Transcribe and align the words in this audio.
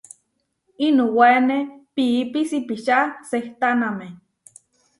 Inuwáene 0.87 1.57
piípi 1.93 2.41
sipiča 2.49 2.97
sehtáname. 3.29 4.07